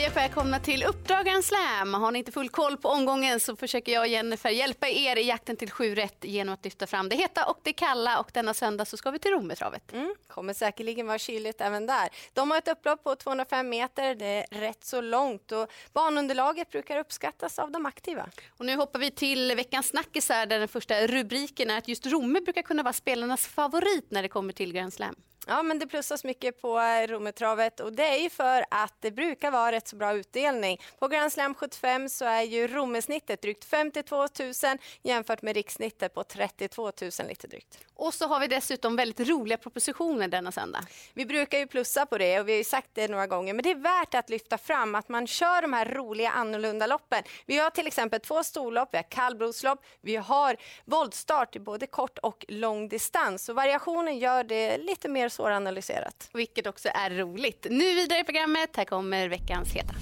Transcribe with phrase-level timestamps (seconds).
[0.00, 1.94] Hej och välkomna till Uppdragaren Slam.
[1.94, 5.28] Har ni inte full koll på omgången så försöker jag och Jennifer hjälpa er i
[5.28, 8.54] jakten till sju rätt genom att lyfta fram det heta och det kalla och denna
[8.54, 9.92] söndag så ska vi till Rometravet.
[9.92, 12.08] Mm, kommer säkerligen vara kyligt även där.
[12.32, 16.98] De har ett upplopp på 205 meter, det är rätt så långt och banunderlaget brukar
[16.98, 18.26] uppskattas av de aktiva.
[18.48, 22.40] Och nu hoppar vi till veckans snackisar där den första rubriken är att just Romme
[22.40, 25.14] brukar kunna vara spelarnas favorit när det kommer till Grand Slam.
[25.46, 29.10] Ja, men det plussas mycket på eh, Rometravet och det är ju för att det
[29.10, 30.80] brukar vara rätt så bra utdelning.
[30.98, 34.28] På Grand Slam 75 så är ju Romesnittet drygt 52 000
[35.02, 36.92] jämfört med rikssnittet på 32 000
[37.28, 37.78] lite drygt.
[37.94, 40.80] Och så har vi dessutom väldigt roliga propositioner denna söndag.
[41.14, 43.62] Vi brukar ju plussa på det och vi har ju sagt det några gånger, men
[43.62, 47.22] det är värt att lyfta fram att man kör de här roliga annorlunda loppen.
[47.46, 52.18] Vi har till exempel två storlopp, vi har kallblodslopp, vi har voltstart i både kort
[52.18, 56.30] och lång distans och variationen gör det lite mer svåranalyserat.
[56.32, 57.66] Vilket också är roligt.
[57.70, 59.94] Nu vidare i programmet, här kommer veckans heta.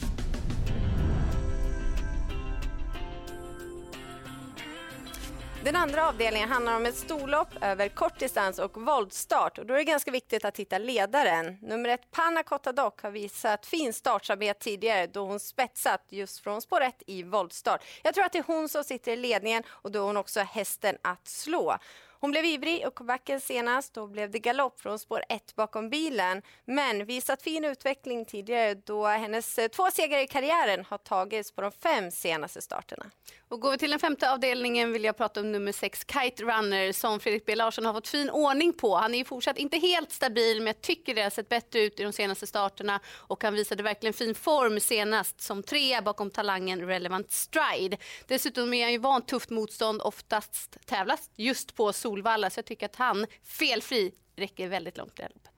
[5.65, 9.59] Den andra avdelningen handlar om ett storlopp över kortdistans och voltstart.
[9.59, 11.59] Och då är det ganska viktigt att hitta ledaren.
[11.63, 16.63] Nummer ett, Panna Cotta Doc, har visat fin startsamhet tidigare då hon spetsat just från
[16.63, 17.85] spår 1 i voltstart.
[18.03, 20.41] Jag tror att det är hon som sitter i ledningen och då är hon också
[20.41, 21.79] hästen att slå.
[22.21, 23.95] Hon blev ivrig och backen senast.
[23.95, 26.43] Då blev det galopp från spår 1 bakom bilen.
[26.65, 31.61] Men visat fin utveckling tidigare då hennes eh, två segrar i karriären har tagits på
[31.61, 33.07] de fem senaste starterna.
[33.49, 36.93] Och går vi till den femte avdelningen vill jag prata om nummer 6, Kite Runner
[36.93, 38.97] som Fredrik B Larsson har fått fin ordning på.
[38.97, 42.01] Han är ju fortsatt inte helt stabil men jag tycker det har sett bättre ut
[42.01, 46.87] i de senaste starterna och han visade verkligen fin form senast som trea bakom talangen
[46.87, 47.97] Relevant Stride.
[48.27, 52.87] Dessutom är han ju van tufft motstånd, oftast tävlas just på Solvalla så jag tycker
[52.87, 55.53] att han felfri räcker väldigt långt i det här loppet.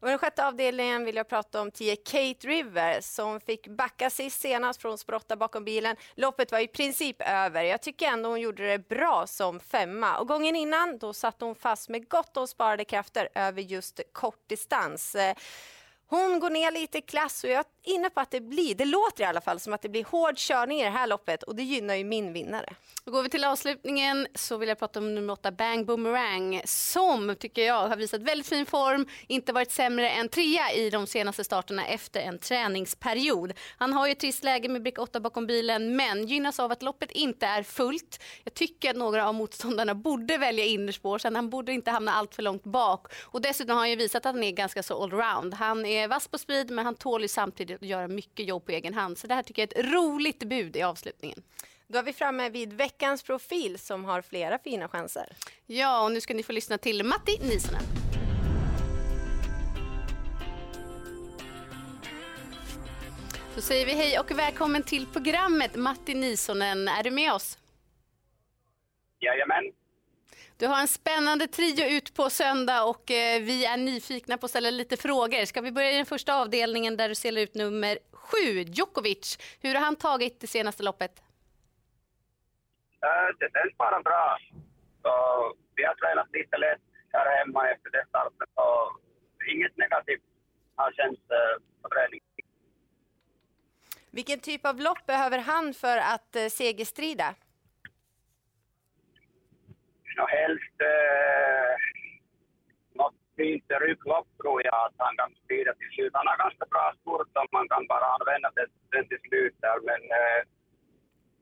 [0.00, 4.40] Och den sjätte avdelningen vill jag prata om 10 Kate River som fick backa sist
[4.40, 5.96] senast från spår bakom bilen.
[6.14, 7.62] Loppet var i princip över.
[7.62, 10.18] Jag tycker ändå hon gjorde det bra som femma.
[10.18, 15.14] Och gången innan då satt hon fast med gott om sparade krafter över just kortdistans.
[15.14, 15.36] Eh,
[16.06, 19.22] hon går ner lite i klass och jag inne på att det blir, det låter
[19.22, 21.62] i alla fall som att det blir hård körning i det här loppet och det
[21.62, 22.74] gynnar ju min vinnare.
[23.04, 27.36] Då går vi till avslutningen så vill jag prata om nummer åtta Bang Boomerang som
[27.40, 31.44] tycker jag har visat väldigt fin form, inte varit sämre än trea i de senaste
[31.44, 33.52] starterna efter en träningsperiod.
[33.78, 36.82] Han har ju ett trist läge med bricka 8 bakom bilen men gynnas av att
[36.82, 38.22] loppet inte är fullt.
[38.44, 42.34] Jag tycker att några av motståndarna borde välja innerspår sen han borde inte hamna allt
[42.34, 45.54] för långt bak och dessutom har han ju visat att han är ganska så allround.
[45.54, 48.72] Han är vass på speed men han tål ju samtidigt att göra mycket jobb på
[48.72, 51.42] egen hand så det här tycker jag är ett roligt bud i avslutningen.
[51.86, 55.32] Då är vi framme vid veckans profil som har flera fina chanser.
[55.66, 57.82] Ja, och nu ska ni få lyssna till Matti Nisonen.
[63.54, 66.88] Då säger vi hej och välkommen till programmet Matti Nisonen.
[66.88, 67.58] Är du med oss?
[69.20, 69.72] Jajamän.
[70.58, 74.50] Du har en spännande trio ut på söndag och eh, vi är nyfikna på att
[74.50, 75.44] ställa lite frågor.
[75.44, 79.38] Ska vi börja i den första avdelningen där du ser ut nummer sju, Djokovic.
[79.60, 81.22] Hur har han tagit det senaste loppet?
[83.04, 84.38] Uh, det känns bara bra.
[85.02, 85.12] Så
[85.74, 86.80] vi har tränat lite lätt
[87.12, 88.46] här hemma efter det starten.
[88.54, 88.96] Så
[89.52, 90.22] inget negativt
[90.76, 92.20] har känts uh, på träning.
[94.10, 97.34] Vilken typ av lopp behöver han för att uh, segerstrida?
[100.18, 101.74] No, helst uh,
[103.00, 106.12] något fint rygglopp tror jag att han kan strida till slut.
[106.12, 108.48] Han har ganska bra spurt om man kan bara använda
[108.94, 109.78] den till slut där.
[109.90, 110.40] Men uh,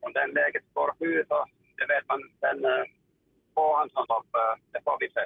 [0.00, 2.84] om den läget spår sju så det vet man sen uh,
[3.54, 4.30] på hans lopp.
[4.42, 5.24] Uh, det får vi se.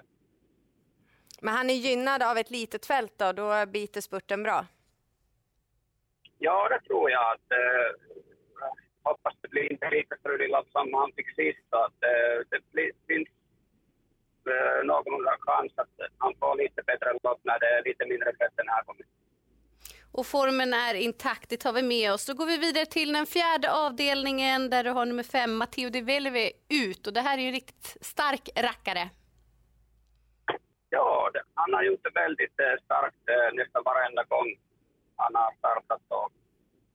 [1.41, 4.67] Men han är gynnad av ett litet fält då, då biter spurten bra?
[6.39, 7.33] Ja, det tror jag.
[7.33, 7.91] att uh,
[9.03, 11.69] hoppas det blir inte lika struligt som han fick sist.
[11.71, 13.29] Att, uh, det blir, finns
[14.85, 18.69] någorlunda chans att han får lite bättre lopp när det är lite mindre fett den
[18.69, 19.07] här gången.
[20.13, 22.27] Och formen är intakt, det tar vi med oss.
[22.27, 26.03] Då går vi vidare till den fjärde avdelningen där du har nummer fem, Matteo De
[26.03, 27.07] Velve ut.
[27.07, 29.11] Och det här är ju en riktigt stark rackare.
[30.89, 34.49] Ja, han har gjort det väldigt eh, starkt eh, nästan varenda gång
[35.17, 36.03] han har startat.
[36.09, 36.33] Och,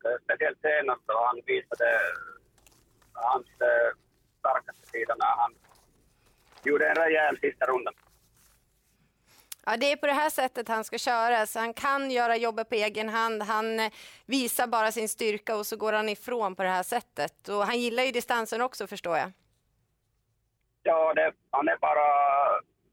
[0.06, 1.90] eh, speciellt senast då han visade
[3.14, 3.90] hans eh,
[4.40, 5.52] starkaste sida när han
[6.66, 7.92] gjorde en rejäl sista runda.
[9.66, 11.46] Ja, det är på det här sättet han ska köra.
[11.46, 13.44] Så han kan göra jobbet på egen hand.
[13.44, 13.92] Han eh,
[14.26, 17.50] visar bara sin styrka och så går han ifrån på det här sättet.
[17.50, 19.32] Och han gillar ju distansen också förstår jag.
[20.84, 22.08] Ja, det, han är bara,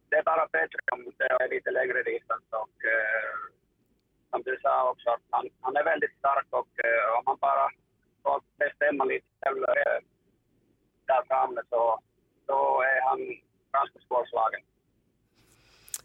[0.08, 2.42] det är bara bättre om det är lite längre distans.
[2.50, 3.52] Och, eh,
[4.30, 7.70] som du sa också, han, han är väldigt stark och uh, om han bara
[8.22, 9.98] får bestämma lite själv uh,
[11.06, 12.00] där framme så
[12.46, 13.20] då är han
[13.72, 13.98] ganska.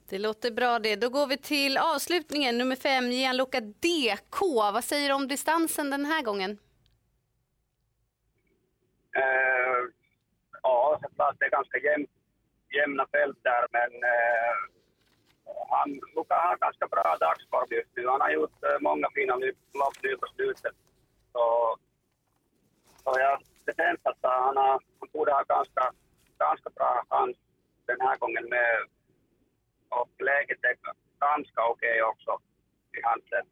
[0.09, 0.95] Det låter bra det.
[0.95, 4.41] Då går vi till avslutningen, nummer fem, Gianluca DK.
[4.73, 6.51] Vad säger du om distansen den här gången?
[9.17, 9.81] Uh,
[10.63, 12.09] ja, såklart det är ganska jämnt,
[12.75, 14.55] jämna fält där, men uh,
[15.69, 18.07] han Luka har ganska bra dagsform just nu.
[18.07, 19.35] Han har gjort uh, många fina
[19.79, 20.75] lopp nu på slutet.
[21.33, 21.75] Så,
[23.03, 25.91] så jag det känns att han, har, han borde ha ganska,
[26.37, 27.37] ganska bra chans
[27.87, 28.87] den här gången med
[29.89, 30.75] och läget är
[31.19, 32.39] ganska okej okay också
[32.97, 33.47] i hans sätt.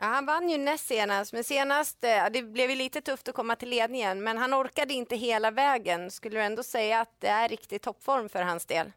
[0.00, 3.34] Ja, han vann ju näst senast, men senast, eh, det blev ju lite tufft att
[3.34, 6.10] komma till ledningen, men han orkade inte hela vägen.
[6.10, 8.92] Skulle du ändå säga att det är riktig toppform för hans del?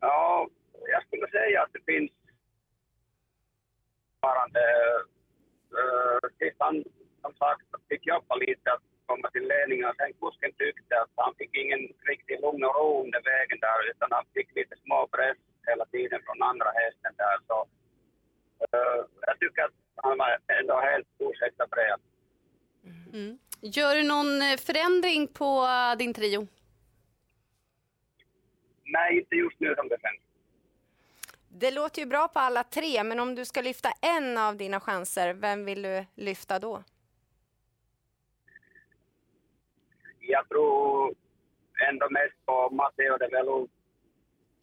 [0.00, 0.48] Ja,
[0.86, 2.10] jag skulle säga att det finns
[4.24, 4.60] fortfarande.
[5.80, 6.84] Uh, sist han
[7.22, 9.92] som sagt fick jobba lite att komma till ledningen.
[9.98, 14.08] Sen kusken tyckte att han fick ingen riktig lugn och ro under vägen där utan
[14.16, 17.36] han fick lite små press hela tiden från andra hästen där.
[17.48, 17.56] Så,
[18.74, 22.00] uh, jag tycker att han var ändå helt ursäkta bred.
[23.12, 23.38] Mm.
[23.76, 26.48] Gör du någon eh, förändring på eh, din trio?
[28.84, 30.20] Nej, inte just nu som det känns.
[31.48, 34.80] Det låter ju bra på alla tre, men om du ska lyfta en av dina
[34.80, 36.82] chanser, vem vill du lyfta då?
[40.26, 41.14] jag tror
[41.88, 43.66] ändå mest på Matteo de Velu.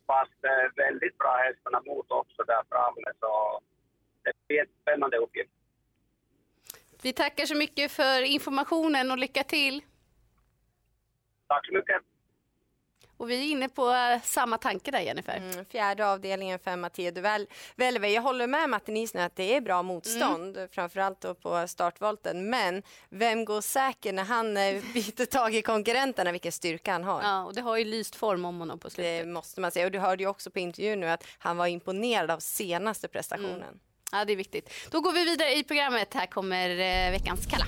[0.08, 3.62] Fast eh, väldigt bra hästarna mot också där framme så
[4.24, 5.52] det blir en spännande uppgift.
[7.02, 9.82] Vi tackar så mycket för informationen och lycka till.
[11.48, 12.02] Tack så mycket.
[13.22, 15.38] Och vi är inne på eh, samma tanke där Jennifer.
[15.38, 17.48] Mm, fjärde avdelningen för Matteo Duvel.
[17.76, 20.70] Välve, jag håller med Martin Isner att det är bra motstånd, mm.
[20.70, 22.50] framförallt då på startvolten.
[22.50, 27.22] Men vem går säker när han eh, byter tag i konkurrenterna, vilken styrka han har.
[27.22, 29.26] Ja, och det har ju lyst form om honom på slutet.
[29.26, 29.86] Det måste man säga.
[29.86, 33.64] Och du hörde ju också på intervjun nu att han var imponerad av senaste prestationen.
[33.64, 33.80] Mm.
[34.12, 34.70] Ja, det är viktigt.
[34.92, 36.14] Då går vi vidare i programmet.
[36.14, 37.66] Här kommer eh, veckans Kalla.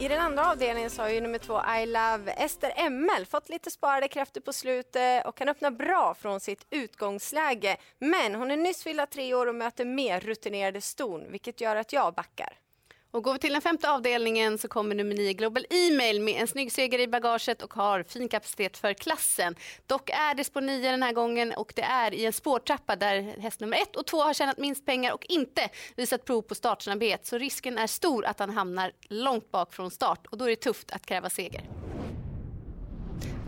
[0.00, 3.70] I den andra avdelningen så har ju nummer två I Love Ester ML fått lite
[3.70, 7.76] sparade krafter på slutet och kan öppna bra från sitt utgångsläge.
[7.98, 11.92] Men hon är nyss fyllda tre år och möter mer rutinerade ston, vilket gör att
[11.92, 12.67] jag backar.
[13.10, 16.48] Och går vi till den femte avdelningen så kommer nummer 9 Global E-mail med en
[16.48, 19.54] snygg seger i bagaget och har fin kapacitet för klassen.
[19.86, 23.40] Dock är det spår 9 den här gången och det är i en spårtrappa där
[23.40, 27.26] häst nummer 1 och 2 har tjänat minst pengar och inte visat prov på startsnabbhet.
[27.26, 30.56] Så risken är stor att han hamnar långt bak från start och då är det
[30.56, 31.87] tufft att kräva seger.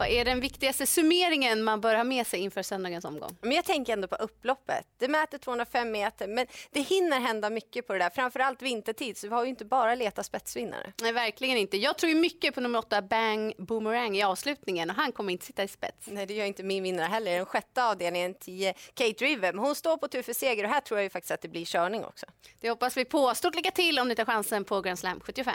[0.00, 3.36] Vad är den viktigaste summeringen man bör ha med sig inför söndagens omgång?
[3.40, 4.86] Men jag tänker ändå på upploppet.
[4.98, 8.10] Det mäter 205 meter, men det hinner hända mycket på det där.
[8.10, 10.92] Framförallt vintertid, så vi har ju inte bara letat spetsvinnare.
[11.02, 11.76] Nej, verkligen inte.
[11.76, 15.46] Jag tror ju mycket på nummer 8, Bang Boomerang i avslutningen och han kommer inte
[15.46, 16.06] sitta i spets.
[16.06, 17.36] Nej, det gör inte min vinnare heller.
[17.36, 19.52] Den sjätte avdelningen, 10, Kate River.
[19.52, 21.48] Men hon står på tur för seger och här tror jag ju faktiskt att det
[21.48, 22.26] blir körning också.
[22.60, 23.34] Det hoppas vi på.
[23.34, 25.54] Stort lycka till om ni tar chansen på Grand Slam 75.